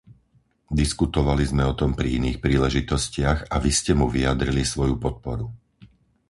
Diskutovali 0.79 1.43
sme 1.51 1.61
o 1.71 1.77
tom 1.81 1.91
pri 1.99 2.07
iných 2.19 2.41
príležitostiach 2.45 3.39
a 3.53 3.55
vy 3.63 3.69
ste 3.79 3.91
mu 3.99 4.05
vyjadrili 4.15 4.63
svoju 4.73 4.95
podporu. 5.05 5.45